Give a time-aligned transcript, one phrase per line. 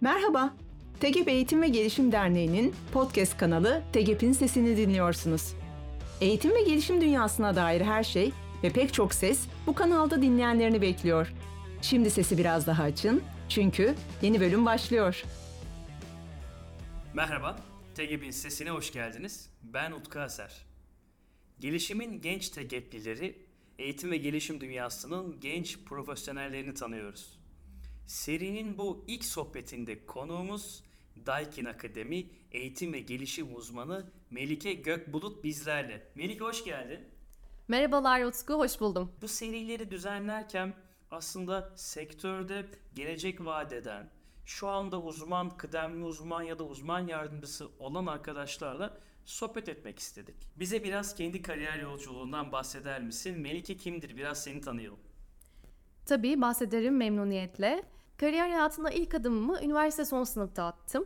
[0.00, 0.54] Merhaba,
[1.00, 5.54] TEGEP Eğitim ve Gelişim Derneği'nin podcast kanalı TEGEP'in sesini dinliyorsunuz.
[6.20, 8.32] Eğitim ve gelişim dünyasına dair her şey
[8.62, 11.32] ve pek çok ses bu kanalda dinleyenlerini bekliyor.
[11.82, 15.24] Şimdi sesi biraz daha açın çünkü yeni bölüm başlıyor.
[17.14, 17.58] Merhaba,
[17.94, 19.50] TEGEP'in sesine hoş geldiniz.
[19.62, 20.66] Ben Utku Aser.
[21.60, 23.46] Gelişimin genç TEGEP'lileri,
[23.78, 27.37] eğitim ve gelişim dünyasının genç profesyonellerini tanıyoruz.
[28.08, 30.84] Serinin bu ilk sohbetinde konuğumuz
[31.26, 36.06] Daikin Akademi Eğitim ve Gelişim Uzmanı Melike Gökbulut bizlerle.
[36.14, 37.00] Melike hoş geldin.
[37.68, 39.12] Merhabalar Utku, hoş buldum.
[39.22, 40.74] Bu serileri düzenlerken
[41.10, 44.10] aslında sektörde gelecek vadeden,
[44.46, 50.36] şu anda uzman, kıdemli uzman ya da uzman yardımcısı olan arkadaşlarla sohbet etmek istedik.
[50.56, 53.40] Bize biraz kendi kariyer yolculuğundan bahseder misin?
[53.40, 54.16] Melike kimdir?
[54.16, 54.98] Biraz seni tanıyalım.
[56.06, 57.82] Tabii bahsederim memnuniyetle.
[58.18, 61.04] Kariyer hayatına ilk adımımı üniversite son sınıfta attım.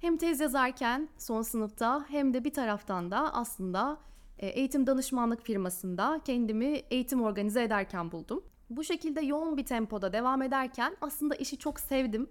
[0.00, 3.98] Hem tez yazarken son sınıfta hem de bir taraftan da aslında
[4.38, 8.44] e, eğitim danışmanlık firmasında kendimi eğitim organize ederken buldum.
[8.70, 12.30] Bu şekilde yoğun bir tempoda devam ederken aslında işi çok sevdim.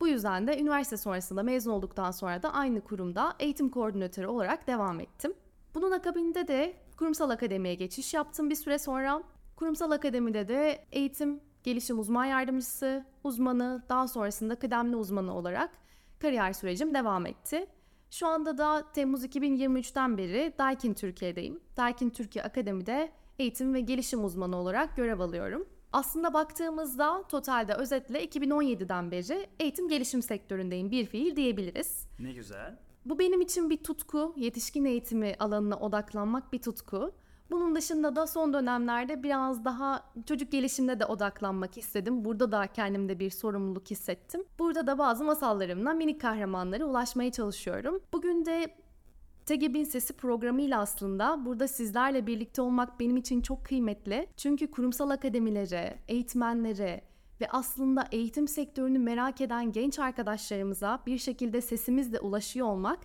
[0.00, 5.00] Bu yüzden de üniversite sonrasında mezun olduktan sonra da aynı kurumda eğitim koordinatörü olarak devam
[5.00, 5.34] ettim.
[5.74, 9.22] Bunun akabinde de kurumsal akademiye geçiş yaptım bir süre sonra.
[9.56, 15.70] Kurumsal akademide de eğitim gelişim uzman yardımcısı, uzmanı, daha sonrasında kıdemli uzmanı olarak
[16.20, 17.66] kariyer sürecim devam etti.
[18.10, 21.60] Şu anda da Temmuz 2023'ten beri Daikin Türkiye'deyim.
[21.76, 25.68] Daikin Türkiye Akademi'de eğitim ve gelişim uzmanı olarak görev alıyorum.
[25.92, 32.08] Aslında baktığımızda totalde özetle 2017'den beri eğitim gelişim sektöründeyim bir fiil diyebiliriz.
[32.18, 32.78] Ne güzel.
[33.04, 37.12] Bu benim için bir tutku, yetişkin eğitimi alanına odaklanmak bir tutku.
[37.54, 42.24] Bunun dışında da son dönemlerde biraz daha çocuk gelişimine de odaklanmak istedim.
[42.24, 44.44] Burada da kendimde bir sorumluluk hissettim.
[44.58, 48.00] Burada da bazı masallarımla minik kahramanlara ulaşmaya çalışıyorum.
[48.12, 48.74] Bugün de
[49.46, 54.26] TGB'in Sesi programıyla aslında burada sizlerle birlikte olmak benim için çok kıymetli.
[54.36, 57.00] Çünkü kurumsal akademilere, eğitmenlere
[57.40, 62.98] ve aslında eğitim sektörünü merak eden genç arkadaşlarımıza bir şekilde sesimizle ulaşıyor olmak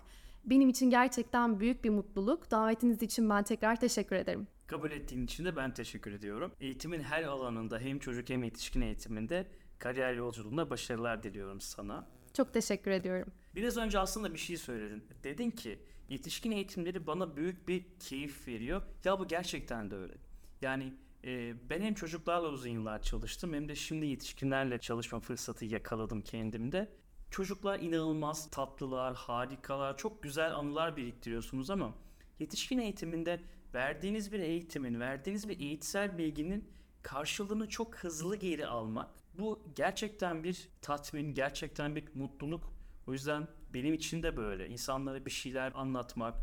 [0.44, 2.50] benim için gerçekten büyük bir mutluluk.
[2.50, 4.46] Davetiniz için ben tekrar teşekkür ederim.
[4.66, 6.52] Kabul ettiğin için de ben teşekkür ediyorum.
[6.60, 9.46] Eğitimin her alanında hem çocuk hem yetişkin eğitiminde
[9.78, 12.06] kariyer yolculuğunda başarılar diliyorum sana.
[12.34, 13.32] Çok teşekkür ediyorum.
[13.54, 15.04] Biraz önce aslında bir şey söyledin.
[15.24, 18.82] Dedin ki yetişkin eğitimleri bana büyük bir keyif veriyor.
[19.04, 20.14] Ya bu gerçekten de öyle.
[20.62, 26.22] Yani e, ben hem çocuklarla uzun yıllar çalıştım hem de şimdi yetişkinlerle çalışma fırsatı yakaladım
[26.22, 26.88] kendimde.
[27.30, 31.94] Çocuklar inanılmaz tatlılar, harikalar, çok güzel anılar biriktiriyorsunuz ama
[32.38, 33.40] yetişkin eğitiminde
[33.74, 36.68] verdiğiniz bir eğitimin, verdiğiniz bir eğitsel bilginin
[37.02, 39.10] karşılığını çok hızlı geri almak.
[39.38, 42.72] Bu gerçekten bir tatmin, gerçekten bir mutluluk.
[43.06, 44.68] O yüzden benim için de böyle.
[44.68, 46.34] İnsanlara bir şeyler anlatmak,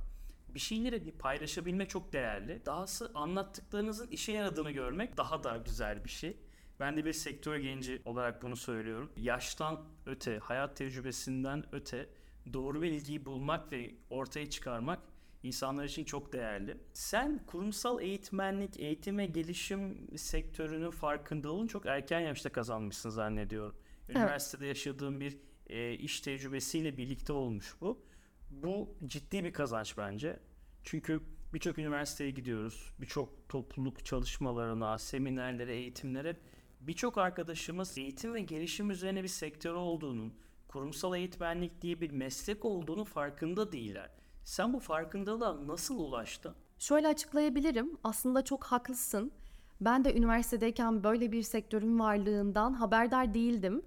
[0.50, 2.66] bir şeyleri paylaşabilmek çok değerli.
[2.66, 6.38] Dahası anlattıklarınızın işe yaradığını görmek daha da güzel bir şey.
[6.79, 9.11] Ben de bir sektör genci olarak bunu söylüyorum.
[9.17, 12.09] Yaştan öte, hayat tecrübesinden öte
[12.53, 14.99] doğru bilgiyi bulmak ve ortaya çıkarmak
[15.43, 16.77] insanlar için çok değerli.
[16.93, 23.75] Sen kurumsal eğitmenlik, eğitim ve gelişim sektörünün farkındalığını çok erken yaşta kazanmışsın zannediyorum.
[24.09, 24.77] Üniversitede evet.
[24.77, 28.05] yaşadığın bir e, iş tecrübesiyle birlikte olmuş bu.
[28.49, 30.39] Bu ciddi bir kazanç bence.
[30.83, 31.21] Çünkü
[31.53, 32.94] birçok üniversiteye gidiyoruz.
[32.99, 36.38] Birçok topluluk çalışmalarına, seminerlere, eğitimlere
[36.79, 40.33] birçok arkadaşımız eğitim ve gelişim üzerine bir sektör olduğunun,
[40.67, 44.09] kurumsal eğitmenlik diye bir meslek olduğunu farkında değiller.
[44.43, 46.55] Sen bu farkındalığa nasıl ulaştın?
[46.77, 47.97] Şöyle açıklayabilirim.
[48.03, 49.31] Aslında çok haklısın.
[49.81, 53.81] Ben de üniversitedeyken böyle bir sektörün varlığından haberdar değildim.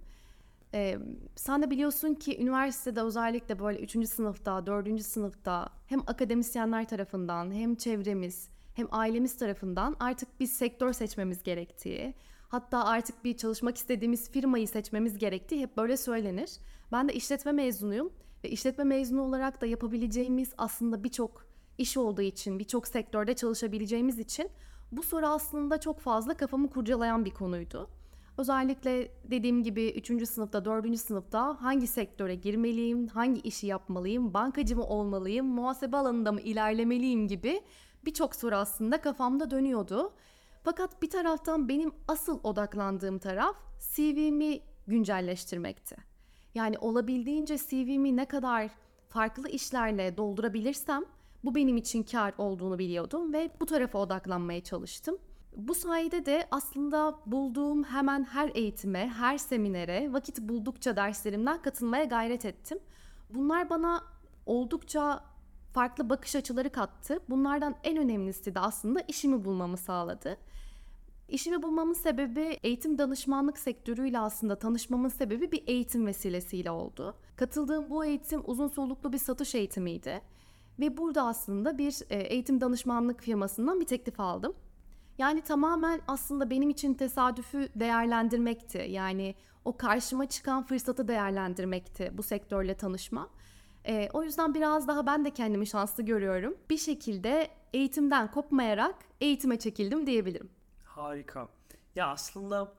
[0.75, 0.99] Ee,
[1.37, 4.09] sen de biliyorsun ki üniversitede özellikle böyle 3.
[4.09, 5.03] sınıfta, 4.
[5.03, 12.15] sınıfta hem akademisyenler tarafından hem çevremiz hem ailemiz tarafından artık bir sektör seçmemiz gerektiği,
[12.51, 16.51] hatta artık bir çalışmak istediğimiz firmayı seçmemiz gerektiği hep böyle söylenir.
[16.93, 18.13] Ben de işletme mezunuyum
[18.45, 21.47] ve işletme mezunu olarak da yapabileceğimiz aslında birçok
[21.79, 24.51] iş olduğu için, birçok sektörde çalışabileceğimiz için
[24.93, 27.91] bu soru aslında çok fazla kafamı kurcalayan bir konuydu.
[28.39, 30.29] Özellikle dediğim gibi 3.
[30.29, 30.99] sınıfta, 4.
[30.99, 37.61] sınıfta hangi sektöre girmeliyim, hangi işi yapmalıyım, bankacı mı olmalıyım, muhasebe alanında mı ilerlemeliyim gibi
[38.05, 40.13] birçok soru aslında kafamda dönüyordu.
[40.63, 43.57] Fakat bir taraftan benim asıl odaklandığım taraf
[43.95, 45.97] CV'mi güncelleştirmekti.
[46.55, 48.71] Yani olabildiğince CV'mi ne kadar
[49.09, 51.05] farklı işlerle doldurabilirsem
[51.45, 55.19] bu benim için kar olduğunu biliyordum ve bu tarafa odaklanmaya çalıştım.
[55.57, 62.45] Bu sayede de aslında bulduğum hemen her eğitime, her seminere, vakit buldukça derslerimden katılmaya gayret
[62.45, 62.79] ettim.
[63.31, 64.05] Bunlar bana
[64.47, 65.25] oldukça
[65.73, 67.19] farklı bakış açıları kattı.
[67.29, 70.37] Bunlardan en önemlisi de aslında işimi bulmamı sağladı.
[71.31, 77.15] İşimi bulmamın sebebi eğitim danışmanlık sektörüyle aslında tanışmamın sebebi bir eğitim vesilesiyle oldu.
[77.37, 80.23] Katıldığım bu eğitim uzun soluklu bir satış eğitimiydi.
[80.81, 84.55] Ve burada aslında bir e, eğitim danışmanlık firmasından bir teklif aldım.
[85.19, 88.87] Yani tamamen aslında benim için tesadüfü değerlendirmekti.
[88.89, 89.35] Yani
[89.65, 93.29] o karşıma çıkan fırsatı değerlendirmekti bu sektörle tanışma.
[93.87, 96.55] E, o yüzden biraz daha ben de kendimi şanslı görüyorum.
[96.71, 100.60] Bir şekilde eğitimden kopmayarak eğitime çekildim diyebilirim.
[101.03, 101.49] Harika.
[101.95, 102.73] Ya aslında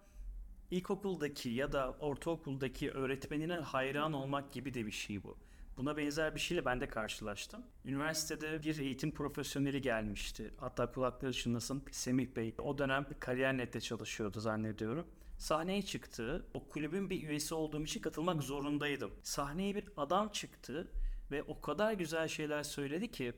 [0.72, 5.38] ilkokuldaki ya da ortaokuldaki öğretmenine hayran olmak gibi de bir şey bu.
[5.78, 7.64] Buna benzer bir şeyle ben de karşılaştım.
[7.86, 10.54] Üniversitede bir eğitim profesyoneli gelmişti.
[10.58, 12.56] Hatta kulakları çınlasın Semih Bey.
[12.58, 15.08] O dönem Kariyer.net'te çalışıyordu zannediyorum.
[15.38, 16.46] Sahneye çıktı.
[16.54, 19.12] O kulübün bir üyesi olduğum için katılmak zorundaydım.
[19.24, 20.92] Sahneye bir adam çıktı
[21.32, 23.34] ve o kadar güzel şeyler söyledi ki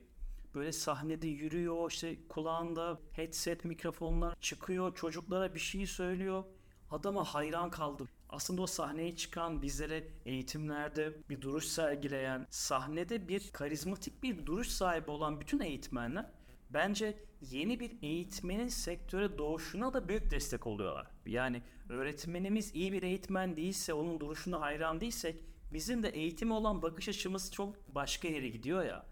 [0.54, 6.44] böyle sahnede yürüyor işte kulağında headset mikrofonlar çıkıyor çocuklara bir şey söylüyor
[6.90, 14.22] adama hayran kaldım aslında o sahneye çıkan bizlere eğitimlerde bir duruş sergileyen sahnede bir karizmatik
[14.22, 16.26] bir duruş sahibi olan bütün eğitmenler
[16.70, 21.06] bence yeni bir eğitmenin sektöre doğuşuna da büyük destek oluyorlar.
[21.26, 25.36] Yani öğretmenimiz iyi bir eğitmen değilse, onun duruşuna hayran değilsek
[25.72, 29.06] bizim de eğitime olan bakış açımız çok başka yere gidiyor ya.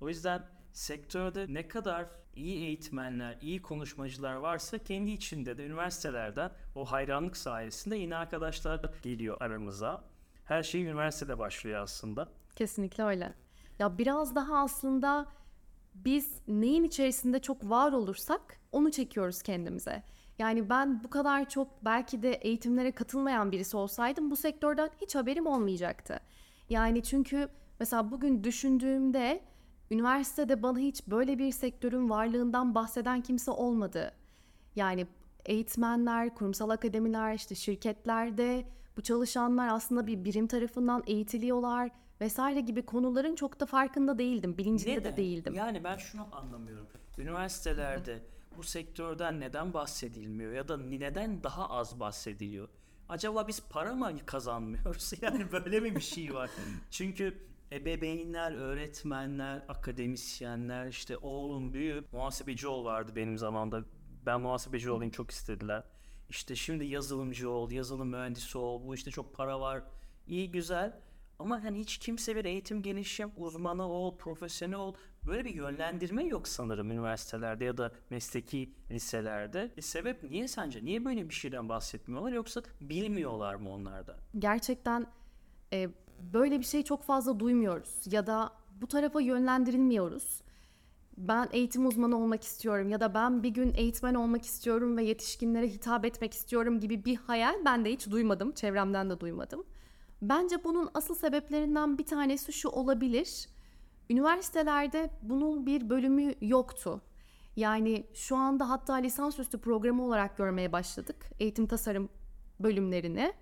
[0.00, 6.84] O yüzden sektörde ne kadar iyi eğitmenler, iyi konuşmacılar varsa kendi içinde de üniversitelerden o
[6.84, 10.04] hayranlık sayesinde yeni arkadaşlar geliyor aramıza.
[10.44, 12.28] Her şey üniversitede başlıyor aslında.
[12.56, 13.34] Kesinlikle öyle.
[13.78, 15.26] Ya biraz daha aslında
[15.94, 20.02] biz neyin içerisinde çok var olursak onu çekiyoruz kendimize.
[20.38, 25.46] Yani ben bu kadar çok belki de eğitimlere katılmayan birisi olsaydım bu sektörden hiç haberim
[25.46, 26.20] olmayacaktı.
[26.70, 27.48] Yani çünkü
[27.80, 29.42] mesela bugün düşündüğümde
[29.90, 34.12] üniversitede bana hiç böyle bir sektörün varlığından bahseden kimse olmadı.
[34.76, 35.06] Yani
[35.46, 38.64] eğitmenler, kurumsal akademiler, işte şirketlerde
[38.96, 41.90] bu çalışanlar aslında bir birim tarafından eğitiliyorlar
[42.20, 45.12] vesaire gibi konuların çok da farkında değildim, bilincinde Neden?
[45.12, 45.54] de değildim.
[45.54, 46.86] Yani ben şunu anlamıyorum.
[47.18, 48.22] Üniversitelerde
[48.56, 52.68] bu sektörden neden bahsedilmiyor ya da neden daha az bahsediliyor?
[53.08, 55.12] Acaba biz para mı kazanmıyoruz?
[55.22, 56.50] Yani böyle mi bir şey var?
[56.90, 57.38] Çünkü
[57.72, 63.84] ebeveynler, öğretmenler, akademisyenler işte oğlum büyüyüp muhasebeci ol vardı benim zamanımda.
[64.26, 65.82] Ben muhasebeci olayım çok istediler.
[66.28, 68.86] İşte şimdi yazılımcı ol, yazılım mühendisi ol.
[68.86, 69.82] Bu işte çok para var.
[70.26, 71.00] İyi güzel.
[71.38, 74.94] Ama hani hiç kimse bir eğitim gelişim uzmanı ol, profesyonel ol.
[75.26, 79.72] Böyle bir yönlendirme yok sanırım üniversitelerde ya da mesleki liselerde.
[79.76, 80.84] E sebep niye sence?
[80.84, 84.16] Niye böyle bir şeyden bahsetmiyorlar yoksa bilmiyorlar mı onlar da?
[84.38, 85.06] Gerçekten
[85.72, 85.88] e,
[86.18, 90.42] böyle bir şey çok fazla duymuyoruz ya da bu tarafa yönlendirilmiyoruz.
[91.16, 95.68] Ben eğitim uzmanı olmak istiyorum ya da ben bir gün eğitmen olmak istiyorum ve yetişkinlere
[95.68, 99.64] hitap etmek istiyorum gibi bir hayal ben de hiç duymadım, çevremden de duymadım.
[100.22, 103.48] Bence bunun asıl sebeplerinden bir tanesi şu olabilir.
[104.10, 107.00] Üniversitelerde bunun bir bölümü yoktu.
[107.56, 112.08] Yani şu anda hatta lisansüstü programı olarak görmeye başladık eğitim tasarım
[112.60, 113.32] bölümlerini.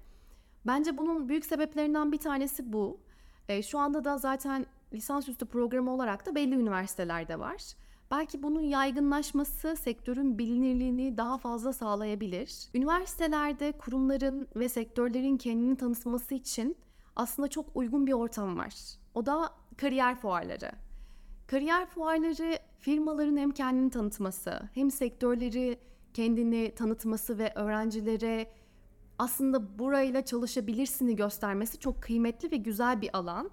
[0.67, 3.01] Bence bunun büyük sebeplerinden bir tanesi bu.
[3.49, 7.63] E, şu anda da zaten lisansüstü programı olarak da belli üniversitelerde var.
[8.11, 12.69] Belki bunun yaygınlaşması sektörün bilinirliğini daha fazla sağlayabilir.
[12.75, 16.77] Üniversitelerde kurumların ve sektörlerin kendini tanıtması için
[17.17, 18.75] aslında çok uygun bir ortam var.
[19.15, 20.70] O da kariyer fuarları.
[21.46, 25.79] Kariyer fuarları firmaların hem kendini tanıtması hem sektörleri
[26.15, 28.46] kendini tanıtması ve öğrencilere
[29.19, 33.51] aslında burayla çalışabilirsini göstermesi çok kıymetli ve güzel bir alan.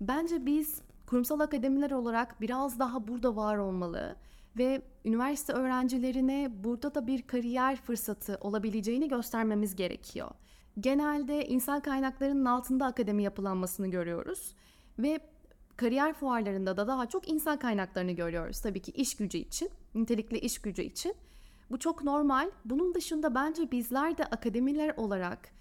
[0.00, 4.16] Bence biz kurumsal akademiler olarak biraz daha burada var olmalı
[4.58, 10.30] ve üniversite öğrencilerine burada da bir kariyer fırsatı olabileceğini göstermemiz gerekiyor.
[10.80, 14.54] Genelde insan kaynaklarının altında akademi yapılanmasını görüyoruz
[14.98, 15.20] ve
[15.76, 18.60] kariyer fuarlarında da daha çok insan kaynaklarını görüyoruz.
[18.60, 21.14] Tabii ki iş gücü için, nitelikli iş gücü için.
[21.70, 22.50] Bu çok normal.
[22.64, 25.56] Bunun dışında bence bizler de akademiler olarak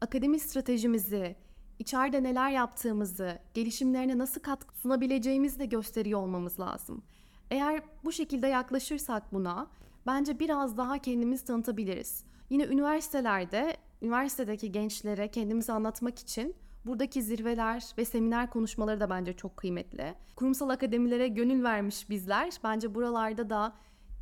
[0.00, 1.36] akademi stratejimizi,
[1.78, 7.02] içeride neler yaptığımızı, gelişimlerine nasıl katkı sunabileceğimizi de gösteriyor olmamız lazım.
[7.50, 9.66] Eğer bu şekilde yaklaşırsak buna
[10.06, 12.24] bence biraz daha kendimizi tanıtabiliriz.
[12.50, 16.54] Yine üniversitelerde, üniversitedeki gençlere kendimizi anlatmak için
[16.86, 20.14] buradaki zirveler ve seminer konuşmaları da bence çok kıymetli.
[20.36, 23.72] Kurumsal akademilere gönül vermiş bizler bence buralarda da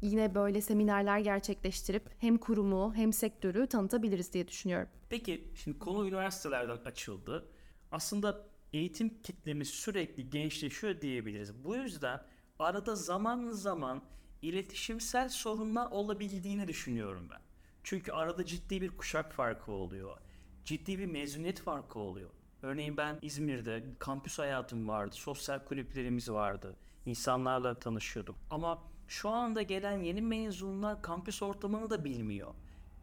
[0.02, 4.88] yine böyle seminerler gerçekleştirip hem kurumu hem sektörü tanıtabiliriz diye düşünüyorum.
[5.09, 7.49] Peki şimdi konu üniversitelerden açıldı.
[7.93, 11.64] Aslında eğitim kitlemiz sürekli gençleşiyor diyebiliriz.
[11.64, 12.21] Bu yüzden
[12.59, 14.02] arada zaman zaman
[14.43, 17.40] iletişimsel sorunlar olabildiğini düşünüyorum ben.
[17.83, 20.17] Çünkü arada ciddi bir kuşak farkı oluyor.
[20.64, 22.31] Ciddi bir mezuniyet farkı oluyor.
[22.62, 26.76] Örneğin ben İzmir'de kampüs hayatım vardı, sosyal kulüplerimiz vardı.
[27.07, 28.37] İnsanlarla tanışıyordum.
[28.50, 32.54] Ama şu anda gelen yeni mezunlar kampüs ortamını da bilmiyor.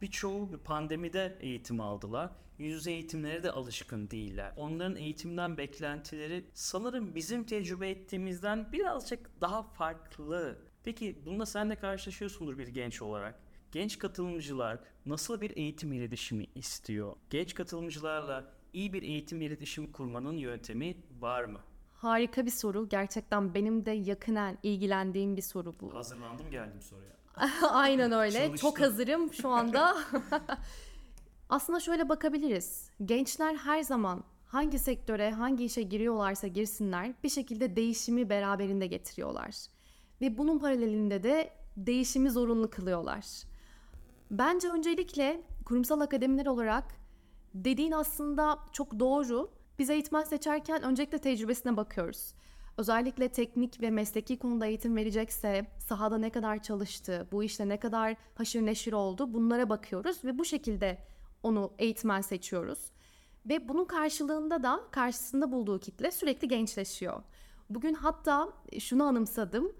[0.01, 2.31] Birçoğu bir pandemide eğitim aldılar.
[2.57, 4.53] Yüz yüze eğitimlere de alışkın değiller.
[4.57, 10.59] Onların eğitimden beklentileri sanırım bizim tecrübe ettiğimizden birazcık daha farklı.
[10.83, 13.39] Peki bununla sen de karşılaşıyorsundur bir genç olarak.
[13.71, 17.15] Genç katılımcılar nasıl bir eğitim iletişimi istiyor?
[17.29, 21.59] Genç katılımcılarla iyi bir eğitim iletişimi kurmanın yöntemi var mı?
[22.05, 22.89] Harika bir soru.
[22.89, 25.93] Gerçekten benim de yakinen ilgilendiğim bir soru bu.
[25.95, 27.15] Hazırlandım geldim soruya.
[27.69, 28.39] Aynen öyle.
[28.45, 28.69] Çalıştım.
[28.69, 29.97] Çok hazırım şu anda.
[31.50, 32.89] Aslında şöyle bakabiliriz.
[33.05, 39.55] Gençler her zaman hangi sektöre, hangi işe giriyorlarsa girsinler bir şekilde değişimi beraberinde getiriyorlar.
[40.21, 43.25] Ve bunun paralelinde de değişimi zorunlu kılıyorlar.
[44.31, 46.83] Bence öncelikle kurumsal akademiler olarak
[47.53, 49.51] dediğin aslında çok doğru.
[49.79, 52.34] Biz eğitmen seçerken öncelikle tecrübesine bakıyoruz.
[52.77, 58.15] Özellikle teknik ve mesleki konuda eğitim verecekse sahada ne kadar çalıştı, bu işte ne kadar
[58.36, 60.98] haşır neşir oldu bunlara bakıyoruz ve bu şekilde
[61.44, 62.79] onu eğitmen seçiyoruz.
[63.46, 67.24] Ve bunun karşılığında da karşısında bulduğu kitle sürekli gençleşiyor.
[67.70, 69.72] Bugün hatta şunu anımsadım.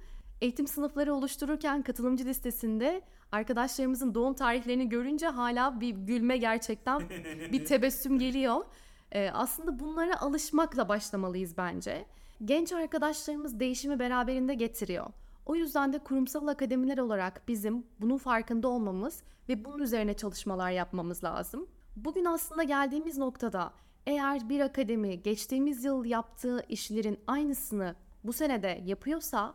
[0.42, 7.10] Eğitim sınıfları oluştururken katılımcı listesinde arkadaşlarımızın doğum tarihlerini görünce hala bir gülme gerçekten
[7.52, 8.66] bir tebessüm geliyor.
[9.12, 12.06] Ee, aslında bunlara alışmakla başlamalıyız bence.
[12.46, 15.06] Genç arkadaşlarımız değişimi beraberinde getiriyor.
[15.46, 21.24] O yüzden de kurumsal akademiler olarak bizim bunun farkında olmamız ve bunun üzerine çalışmalar yapmamız
[21.24, 21.68] lazım.
[21.96, 23.74] Bugün aslında geldiğimiz noktada
[24.08, 29.54] eğer bir akademi geçtiğimiz yıl yaptığı işlerin aynısını bu sene de yapıyorsa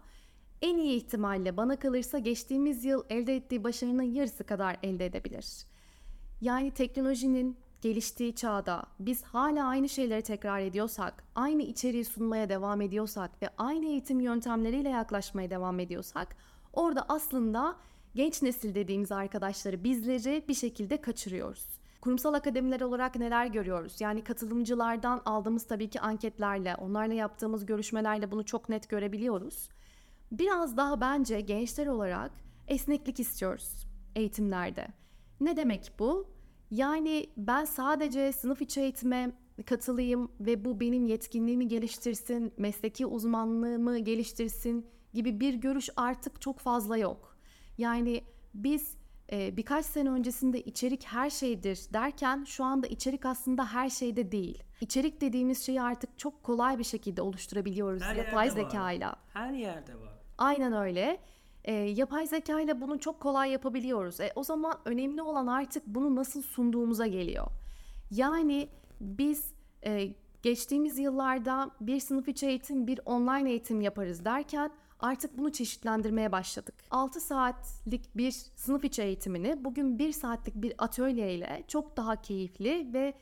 [0.62, 5.66] en iyi ihtimalle bana kalırsa geçtiğimiz yıl elde ettiği başarının yarısı kadar elde edebilir.
[6.40, 13.42] Yani teknolojinin geliştiği çağda biz hala aynı şeyleri tekrar ediyorsak, aynı içeriği sunmaya devam ediyorsak
[13.42, 16.36] ve aynı eğitim yöntemleriyle yaklaşmaya devam ediyorsak
[16.72, 17.76] orada aslında
[18.14, 21.66] genç nesil dediğimiz arkadaşları bizleri bir şekilde kaçırıyoruz.
[22.00, 24.00] Kurumsal akademiler olarak neler görüyoruz?
[24.00, 29.68] Yani katılımcılardan aldığımız tabii ki anketlerle, onlarla yaptığımız görüşmelerle bunu çok net görebiliyoruz.
[30.32, 32.30] Biraz daha bence gençler olarak
[32.68, 34.88] esneklik istiyoruz eğitimlerde.
[35.40, 36.39] Ne demek bu?
[36.70, 39.32] Yani ben sadece sınıf içi eğitime
[39.66, 46.96] katılayım ve bu benim yetkinliğimi geliştirsin, mesleki uzmanlığımı geliştirsin gibi bir görüş artık çok fazla
[46.96, 47.36] yok.
[47.78, 48.24] Yani
[48.54, 48.94] biz
[49.32, 54.62] e, birkaç sene öncesinde içerik her şeydir derken şu anda içerik aslında her şeyde değil.
[54.80, 59.16] İçerik dediğimiz şeyi artık çok kolay bir şekilde oluşturabiliyoruz Her yapay zekayla.
[59.32, 60.20] Her yerde var.
[60.38, 61.20] Aynen öyle.
[61.64, 64.20] E, yapay zeka ile bunu çok kolay yapabiliyoruz.
[64.20, 67.46] E, o zaman önemli olan artık bunu nasıl sunduğumuza geliyor.
[68.10, 68.68] Yani
[69.00, 69.52] biz
[69.86, 76.32] e, geçtiğimiz yıllarda bir sınıf içi eğitim, bir online eğitim yaparız derken artık bunu çeşitlendirmeye
[76.32, 76.74] başladık.
[76.90, 82.90] 6 saatlik bir sınıf içi eğitimini bugün 1 saatlik bir atölye ile çok daha keyifli
[82.92, 83.14] ve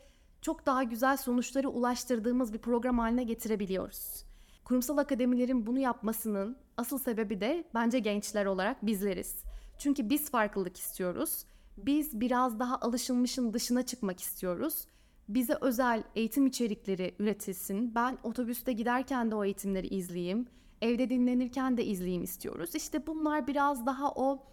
[0.43, 4.25] çok daha güzel sonuçları ulaştırdığımız bir program haline getirebiliyoruz.
[4.65, 9.45] Kurumsal akademilerin bunu yapmasının asıl sebebi de bence gençler olarak bizleriz.
[9.79, 11.45] Çünkü biz farklılık istiyoruz.
[11.77, 14.87] Biz biraz daha alışılmışın dışına çıkmak istiyoruz.
[15.29, 17.95] Bize özel eğitim içerikleri üretilsin.
[17.95, 20.47] Ben otobüste giderken de o eğitimleri izleyeyim.
[20.83, 22.75] Evde dinlenirken de izleyeyim istiyoruz.
[22.75, 24.47] İşte bunlar biraz daha o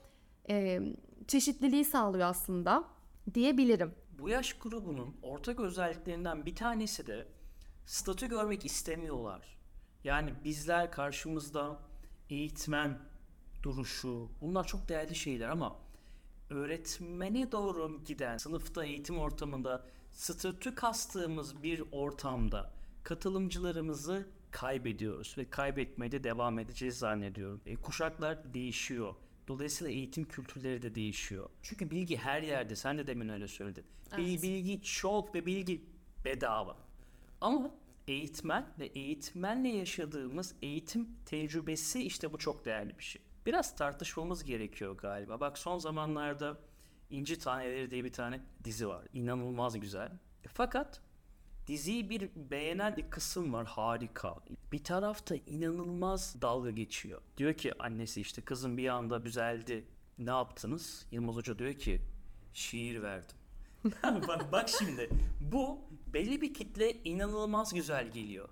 [0.50, 0.80] e,
[1.28, 2.84] çeşitliliği sağlıyor aslında
[3.34, 3.92] diyebilirim.
[4.20, 7.28] Bu yaş grubunun ortak özelliklerinden bir tanesi de
[7.86, 9.58] statü görmek istemiyorlar.
[10.04, 11.80] Yani bizler karşımızda
[12.30, 13.00] eğitmen
[13.64, 15.76] duruşu bunlar çok değerli şeyler ama
[16.50, 26.24] öğretmene doğru giden sınıfta eğitim ortamında statü kastığımız bir ortamda katılımcılarımızı kaybediyoruz ve kaybetmeye de
[26.24, 27.62] devam edeceğiz zannediyorum.
[27.66, 29.16] E, kuşaklar değişiyor.
[29.48, 31.50] Dolayısıyla eğitim kültürleri de değişiyor.
[31.62, 32.76] Çünkü bilgi her yerde.
[32.76, 33.86] Sen de demin öyle söyledin.
[34.14, 34.44] Evet.
[34.44, 35.82] Bilgi çok ve bilgi
[36.26, 36.78] bedava.
[37.42, 37.72] Ama
[38.08, 43.22] eğitmen ve eğitmenle yaşadığımız eğitim tecrübesi işte bu çok değerli bir şey.
[43.46, 45.40] Biraz tartışmamız gerekiyor galiba.
[45.40, 46.58] Bak son zamanlarda
[47.10, 49.06] İnci Taneleri diye bir tane dizi var.
[49.14, 50.12] İnanılmaz güzel.
[50.44, 51.02] E, fakat
[51.68, 54.36] Diziyi bir beğenen bir kısım var harika.
[54.72, 57.22] Bir tarafta inanılmaz dalga geçiyor.
[57.38, 59.86] Diyor ki annesi işte kızım bir anda düzeldi.
[60.18, 61.06] Ne yaptınız?
[61.12, 62.02] Yılmaz Hoca diyor ki
[62.54, 63.38] şiir verdim.
[64.28, 65.10] bak, bak şimdi
[65.42, 65.80] bu
[66.16, 68.50] belli bir kitle inanılmaz güzel geliyor.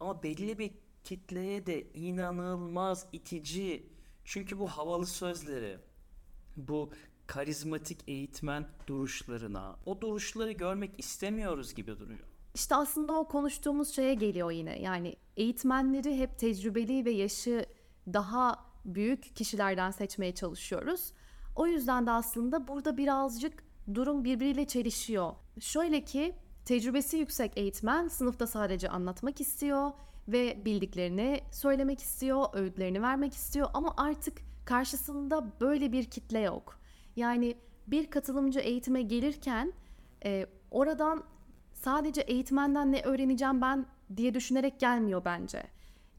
[0.00, 0.70] Ama belli bir
[1.04, 3.86] kitleye de inanılmaz itici.
[4.24, 5.78] Çünkü bu havalı sözleri,
[6.56, 6.90] bu
[7.26, 12.26] karizmatik eğitmen duruşlarına, o duruşları görmek istemiyoruz gibi duruyor.
[12.54, 14.82] İşte aslında o konuştuğumuz şeye geliyor yine.
[14.82, 17.66] Yani eğitmenleri hep tecrübeli ve yaşı
[18.06, 21.12] daha büyük kişilerden seçmeye çalışıyoruz.
[21.56, 23.64] O yüzden de aslında burada birazcık
[23.94, 25.32] durum birbiriyle çelişiyor.
[25.60, 29.90] Şöyle ki tecrübesi yüksek eğitmen sınıfta sadece anlatmak istiyor
[30.28, 36.78] ve bildiklerini söylemek istiyor, öğütlerini vermek istiyor ama artık karşısında böyle bir kitle yok.
[37.16, 39.72] Yani bir katılımcı eğitime gelirken
[40.24, 41.24] e, oradan
[41.72, 45.62] sadece eğitmenden ne öğreneceğim ben diye düşünerek gelmiyor bence.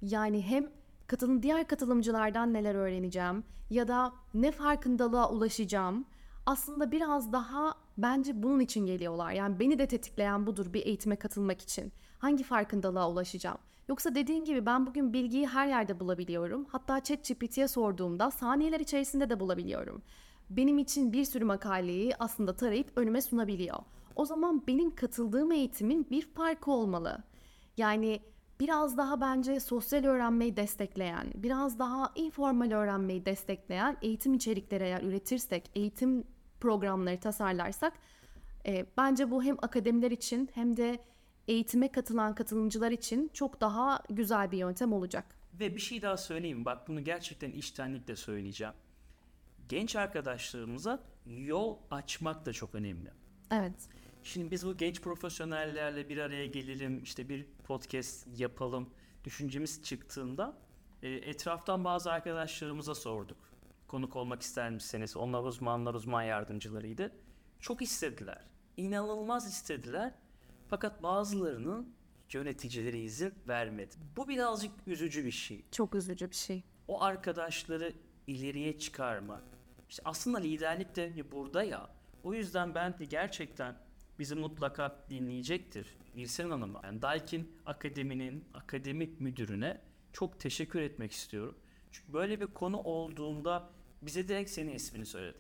[0.02, 0.70] Yani hem
[1.08, 6.06] katılım diğer katılımcılardan neler öğreneceğim ya da ne farkındalığa ulaşacağım.
[6.46, 9.32] Aslında biraz daha bence bunun için geliyorlar.
[9.32, 11.92] Yani beni de tetikleyen budur bir eğitime katılmak için.
[12.20, 13.58] Hangi farkındalığa ulaşacağım?
[13.90, 16.66] Yoksa dediğin gibi ben bugün bilgiyi her yerde bulabiliyorum.
[16.70, 20.02] Hatta ChatGPT'ye sorduğumda saniyeler içerisinde de bulabiliyorum.
[20.50, 23.78] Benim için bir sürü makaleyi aslında tarayıp önüme sunabiliyor.
[24.16, 27.18] O zaman benim katıldığım eğitimin bir farkı olmalı.
[27.78, 28.20] Yani
[28.60, 35.72] biraz daha bence sosyal öğrenmeyi destekleyen, biraz daha informal öğrenmeyi destekleyen eğitim içerikleri eğer üretirsek,
[35.76, 36.24] eğitim
[36.64, 37.94] programları tasarlarsak
[38.66, 41.00] e, bence bu hem akademiler için hem de
[41.48, 45.26] eğitime katılan katılımcılar için çok daha güzel bir yöntem olacak.
[45.60, 46.66] Ve bir şey daha söyleyeyim.
[46.66, 48.74] Bak bunu gerçekten içtenlikle söyleyeceğim.
[49.70, 53.12] Genç arkadaşlarımıza yol açmak da çok önemli.
[53.52, 53.90] Evet.
[54.24, 58.90] Şimdi biz bu genç profesyonellerle bir araya gelelim, işte bir podcast yapalım
[59.24, 60.58] düşüncemiz çıktığında
[61.04, 63.53] e, etraftan bazı arkadaşlarımıza sorduk.
[63.94, 65.18] Konuk olmak ister misiniz?
[65.18, 67.12] Onlar uzmanlar, uzman yardımcılarıydı.
[67.60, 68.44] Çok istediler.
[68.78, 70.14] İnanılmaz istediler.
[70.68, 71.94] Fakat bazılarının
[72.32, 73.96] yöneticileri izin vermedi.
[74.18, 75.66] Bu birazcık üzücü bir şey.
[75.72, 76.64] Çok üzücü bir şey.
[76.88, 77.94] O arkadaşları
[78.28, 79.44] ileriye çıkarmak.
[79.90, 81.90] İşte aslında liderlik de burada ya.
[82.24, 83.76] O yüzden ben de gerçekten
[84.20, 85.98] bizi mutlaka dinleyecektir.
[86.16, 89.82] Gülsen Hanım'a, yani Daikin Akademi'nin akademik müdürüne
[90.14, 91.56] çok teşekkür etmek istiyorum.
[91.92, 93.70] Çünkü böyle bir konu olduğunda
[94.06, 95.38] bize direkt senin ismini söyledi.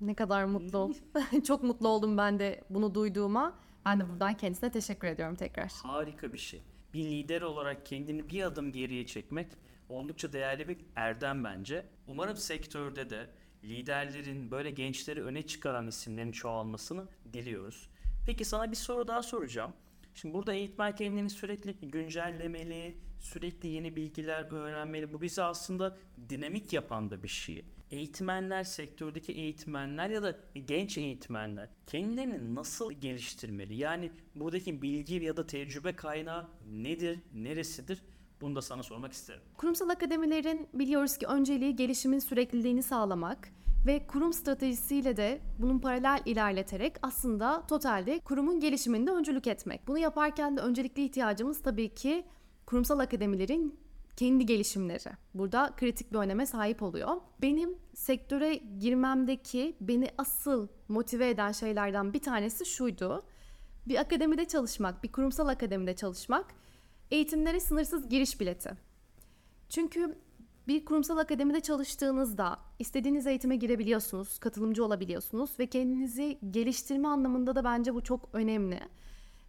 [0.00, 0.94] Ne kadar mutlu.
[1.46, 3.58] Çok mutlu oldum ben de bunu duyduğuma.
[3.86, 5.70] Ben de buradan kendisine teşekkür ediyorum tekrar.
[5.82, 6.62] Harika bir şey.
[6.94, 9.46] Bir lider olarak kendini bir adım geriye çekmek
[9.88, 11.86] oldukça değerli bir erdem bence.
[12.06, 13.30] Umarım sektörde de
[13.64, 17.90] liderlerin böyle gençleri öne çıkaran isimlerin çoğalmasını diliyoruz.
[18.26, 19.72] Peki sana bir soru daha soracağım.
[20.14, 25.12] Şimdi burada eğitmen kendini sürekli güncellemeli, sürekli yeni bilgiler öğrenmeli.
[25.12, 27.64] Bu bizi aslında dinamik yapan da bir şey.
[27.90, 33.74] Eğitmenler, sektördeki eğitmenler ya da genç eğitmenler kendilerini nasıl geliştirmeli?
[33.74, 38.02] Yani buradaki bilgi ya da tecrübe kaynağı nedir, neresidir?
[38.40, 39.40] Bunu da sana sormak isterim.
[39.56, 43.48] Kurumsal akademilerin biliyoruz ki önceliği gelişimin sürekliliğini sağlamak
[43.86, 49.88] ve kurum stratejisiyle de bunun paralel ilerleterek aslında totalde kurumun gelişiminde öncülük etmek.
[49.88, 52.24] Bunu yaparken de öncelikli ihtiyacımız tabii ki
[52.66, 53.78] kurumsal akademilerin
[54.20, 55.10] kendi gelişimleri.
[55.34, 57.16] Burada kritik bir öneme sahip oluyor.
[57.42, 63.24] Benim sektöre girmemdeki beni asıl motive eden şeylerden bir tanesi şuydu.
[63.88, 66.46] Bir akademide çalışmak, bir kurumsal akademide çalışmak
[67.10, 68.70] eğitimlere sınırsız giriş bileti.
[69.68, 70.18] Çünkü
[70.68, 77.94] bir kurumsal akademide çalıştığınızda istediğiniz eğitime girebiliyorsunuz, katılımcı olabiliyorsunuz ve kendinizi geliştirme anlamında da bence
[77.94, 78.80] bu çok önemli.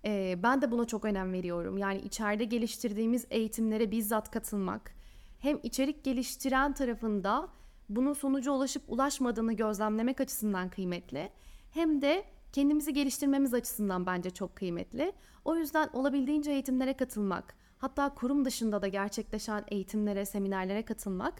[0.05, 1.77] Ee, ben de buna çok önem veriyorum.
[1.77, 4.93] Yani içeride geliştirdiğimiz eğitimlere bizzat katılmak,
[5.39, 7.47] hem içerik geliştiren tarafında
[7.89, 11.29] bunun sonucu ulaşıp ulaşmadığını gözlemlemek açısından kıymetli,
[11.71, 15.13] hem de kendimizi geliştirmemiz açısından bence çok kıymetli.
[15.45, 21.33] O yüzden olabildiğince eğitimlere katılmak, hatta kurum dışında da gerçekleşen eğitimlere, seminerlere katılmak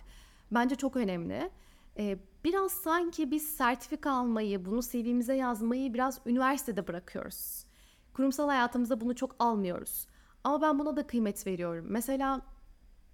[0.51, 1.49] bence çok önemli.
[1.97, 7.70] Ee, biraz sanki biz sertifika almayı, bunu CV'mize yazmayı biraz üniversitede bırakıyoruz.
[8.13, 10.07] Kurumsal hayatımızda bunu çok almıyoruz.
[10.43, 11.85] Ama ben buna da kıymet veriyorum.
[11.89, 12.41] Mesela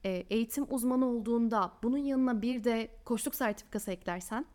[0.05, 4.45] e, eğitim uzmanı olduğunda bunun yanına bir de koçluk sertifikası eklersen,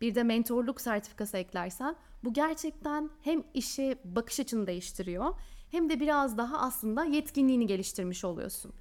[0.00, 5.34] bir de mentorluk sertifikası eklersen bu gerçekten hem işe bakış açını değiştiriyor
[5.70, 8.72] hem de biraz daha aslında yetkinliğini geliştirmiş oluyorsun.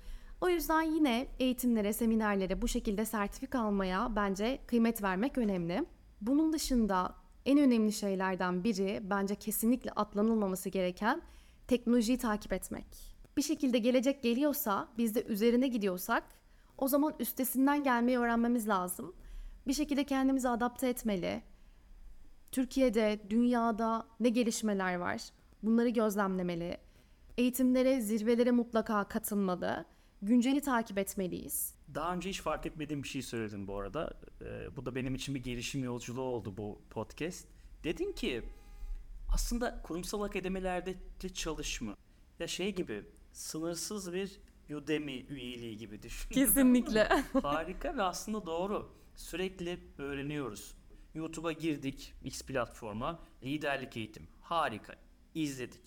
[0.42, 5.86] O yüzden yine eğitimlere, seminerlere bu şekilde sertifika almaya bence kıymet vermek önemli.
[6.22, 11.22] Bunun dışında en önemli şeylerden biri bence kesinlikle atlanılmaması gereken
[11.68, 12.86] teknolojiyi takip etmek.
[13.38, 16.24] Bir şekilde gelecek geliyorsa, biz de üzerine gidiyorsak
[16.78, 19.16] o zaman üstesinden gelmeyi öğrenmemiz lazım.
[19.68, 21.42] Bir şekilde kendimizi adapte etmeli.
[22.52, 25.22] Türkiye'de, dünyada ne gelişmeler var?
[25.64, 26.78] Bunları gözlemlemeli.
[27.38, 29.86] Eğitimlere, zirvelere mutlaka katılmalı.
[30.22, 31.76] Günceli takip etmeliyiz.
[31.96, 34.14] Daha önce hiç fark etmediğim bir şey söyledin bu arada.
[34.42, 37.48] Ee, bu da benim için bir gelişim yolculuğu oldu bu podcast.
[37.84, 38.44] Dedin ki
[39.34, 40.96] aslında kurumsal akademilerde
[41.34, 41.96] çalışma
[42.40, 44.40] ya şey gibi sınırsız bir
[44.76, 46.30] Udemy üyeliği gibi düşün.
[46.30, 47.10] Kesinlikle.
[47.42, 48.92] Harika ve aslında doğru.
[49.16, 50.76] Sürekli öğreniyoruz.
[51.14, 53.20] YouTube'a girdik X platforma.
[53.44, 54.28] Liderlik eğitim.
[54.42, 54.96] Harika.
[55.36, 55.82] İzledik.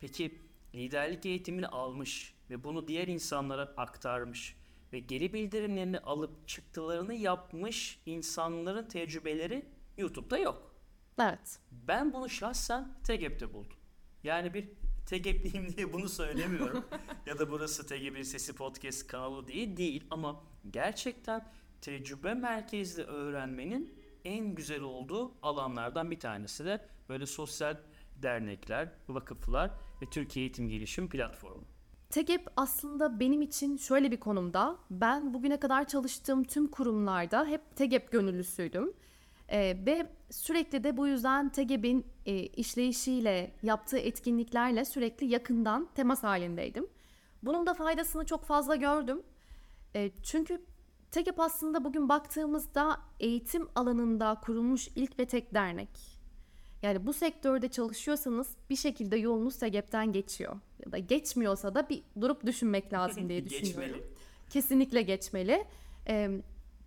[0.00, 0.38] Peki
[0.74, 4.56] liderlik eğitimini almış ve bunu diğer insanlara aktarmış
[4.92, 9.64] ve geri bildirimlerini alıp çıktılarını yapmış insanların tecrübeleri
[9.98, 10.74] YouTube'da yok.
[11.20, 11.58] Evet.
[11.70, 13.76] Ben bunu şahsen TGEP'te buldum.
[14.24, 14.68] Yani bir
[15.06, 16.84] TGEP'liyim diye bunu söylemiyorum.
[17.26, 21.48] ya da burası TGEP'in Sesi Podcast kanalı değil değil ama gerçekten
[21.80, 27.76] tecrübe merkezli öğrenmenin en güzel olduğu alanlardan bir tanesi de böyle sosyal
[28.16, 29.70] dernekler, vakıflar
[30.02, 31.64] ve Türkiye Eğitim Gelişim Platformu.
[32.10, 34.76] TEGEP aslında benim için şöyle bir konumda.
[34.90, 38.92] Ben bugüne kadar çalıştığım tüm kurumlarda hep TEGEP gönüllüsüydüm.
[39.48, 46.86] Ee, ve sürekli de bu yüzden TEGEP'in e, işleyişiyle, yaptığı etkinliklerle sürekli yakından temas halindeydim.
[47.42, 49.22] Bunun da faydasını çok fazla gördüm.
[49.94, 50.62] E, çünkü
[51.10, 56.20] TEGEP aslında bugün baktığımızda eğitim alanında kurulmuş ilk ve tek dernek.
[56.82, 60.56] Yani bu sektörde çalışıyorsanız bir şekilde yolunuz TEGEP'ten geçiyor.
[60.86, 63.82] Ya da geçmiyorsa da bir durup düşünmek lazım diye düşünüyorum.
[63.82, 64.02] Geçmeli.
[64.50, 65.64] Kesinlikle geçmeli.
[66.08, 66.30] Ee,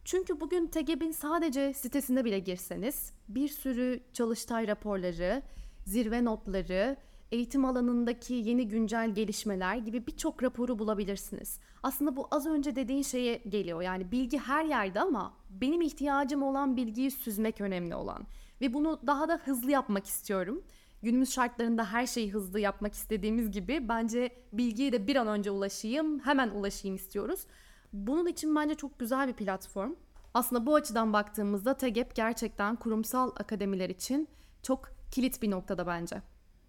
[0.06, 5.42] çünkü bugün TEGEP'in sadece sitesine bile girseniz bir sürü çalıştay raporları,
[5.86, 6.98] zirve notları,
[7.32, 11.60] eğitim alanındaki yeni güncel gelişmeler gibi birçok raporu bulabilirsiniz.
[11.84, 13.82] Aslında bu az önce dediğin şeye geliyor.
[13.82, 18.28] Yani bilgi her yerde ama benim ihtiyacım olan bilgiyi süzmek önemli olan.
[18.62, 20.64] Ve bunu daha da hızlı yapmak istiyorum.
[21.04, 26.20] Günümüz şartlarında her şeyi hızlı yapmak istediğimiz gibi bence bilgiye de bir an önce ulaşayım,
[26.20, 27.46] hemen ulaşayım istiyoruz.
[27.94, 29.96] Bunun için bence çok güzel bir platform.
[30.34, 34.28] Aslında bu açıdan baktığımızda TEGEP gerçekten kurumsal akademiler için
[34.64, 36.22] çok kilit bir noktada bence.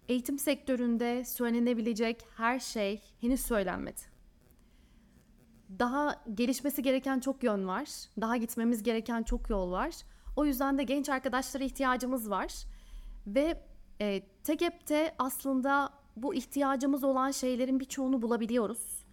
[0.09, 4.01] Eğitim sektöründe söylenebilecek her şey henüz söylenmedi.
[5.79, 7.87] Daha gelişmesi gereken çok yön var.
[8.21, 9.93] Daha gitmemiz gereken çok yol var.
[10.35, 12.53] O yüzden de genç arkadaşlara ihtiyacımız var.
[13.27, 13.61] Ve
[14.01, 19.05] e, TEGEP'te aslında bu ihtiyacımız olan şeylerin birçoğunu bulabiliyoruz.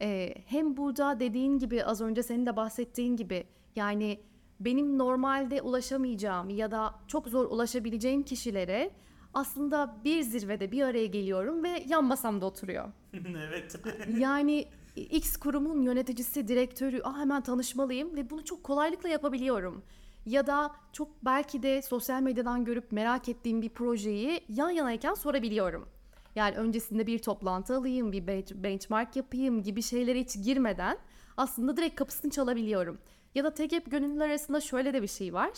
[0.00, 3.44] E, hem burada dediğin gibi az önce senin de bahsettiğin gibi
[3.76, 4.20] yani
[4.60, 8.90] benim normalde ulaşamayacağım ya da çok zor ulaşabileceğim kişilere
[9.34, 12.92] aslında bir zirvede bir araya geliyorum ve yan masamda oturuyor.
[13.48, 14.18] evet.
[14.18, 19.82] Yani X kurumun yöneticisi, direktörü, ah hemen tanışmalıyım ve bunu çok kolaylıkla yapabiliyorum.
[20.26, 25.88] Ya da çok belki de sosyal medyadan görüp merak ettiğim bir projeyi yan yanayken sorabiliyorum.
[26.34, 28.26] Yani öncesinde bir toplantı alayım, bir
[28.62, 30.98] benchmark yapayım gibi şeylere hiç girmeden
[31.36, 32.98] aslında direkt kapısını çalabiliyorum.
[33.34, 35.50] Ya da TGEP gönüllüler arasında şöyle de bir şey var.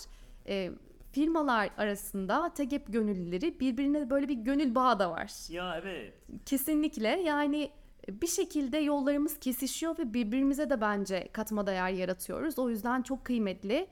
[0.49, 0.71] E,
[1.13, 5.53] firmalar arasında TGEP gönüllüleri birbirine böyle bir gönül bağı da var.
[5.53, 6.15] Ya evet.
[6.47, 7.71] Kesinlikle yani
[8.09, 12.59] bir şekilde yollarımız kesişiyor ve birbirimize de bence katma değer yaratıyoruz.
[12.59, 13.89] O yüzden çok kıymetli.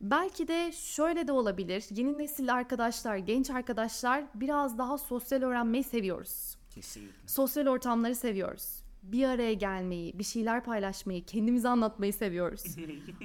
[0.00, 1.84] Belki de şöyle de olabilir.
[1.90, 6.56] Yeni nesil arkadaşlar, genç arkadaşlar biraz daha sosyal öğrenmeyi seviyoruz.
[6.70, 7.28] Kesinlikle.
[7.28, 8.82] Sosyal ortamları seviyoruz.
[9.02, 12.62] Bir araya gelmeyi, bir şeyler paylaşmayı, kendimizi anlatmayı seviyoruz.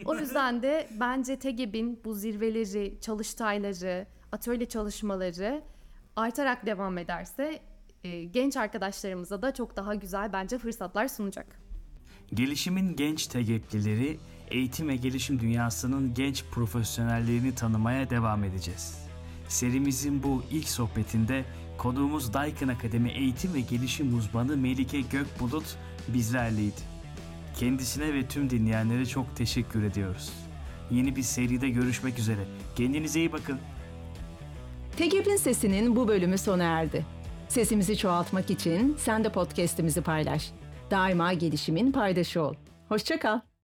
[0.06, 5.64] o yüzden de bence TEGEB'in bu zirveleri, çalıştayları, atölye çalışmaları
[6.16, 7.60] artarak devam ederse
[8.04, 11.60] e, genç arkadaşlarımıza da çok daha güzel bence fırsatlar sunacak.
[12.34, 14.20] Gelişimin genç TGEP'lileri
[14.52, 19.06] eğitim ve gelişim dünyasının genç profesyonellerini tanımaya devam edeceğiz.
[19.48, 21.46] Serimizin bu ilk sohbetinde
[21.78, 25.76] konuğumuz Daikin Akademi Eğitim ve Gelişim Uzmanı Melike Gökbulut
[26.08, 26.82] bizlerleydi.
[27.60, 30.34] Kendisine ve tüm dinleyenlere çok teşekkür ediyoruz.
[30.92, 32.46] Yeni bir seride görüşmek üzere.
[32.76, 33.60] Kendinize iyi bakın.
[34.98, 37.06] TGEP'in sesinin bu bölümü sona erdi.
[37.48, 40.52] Sesimizi çoğaltmak için sen de podcast'imizi paylaş.
[40.92, 42.54] Daima gelişimin paydaşı ol.
[42.90, 43.55] Hoşçakal.